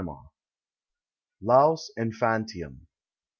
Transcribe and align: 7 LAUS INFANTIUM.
7 0.03 0.07
LAUS 1.43 1.91
INFANTIUM. 1.95 2.87